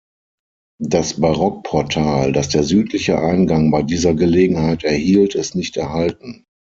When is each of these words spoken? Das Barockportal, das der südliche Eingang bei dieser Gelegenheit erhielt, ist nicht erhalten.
Das 0.81 1.21
Barockportal, 1.21 2.31
das 2.31 2.49
der 2.49 2.63
südliche 2.63 3.19
Eingang 3.19 3.69
bei 3.69 3.83
dieser 3.83 4.15
Gelegenheit 4.15 4.83
erhielt, 4.83 5.35
ist 5.35 5.53
nicht 5.53 5.77
erhalten. 5.77 6.43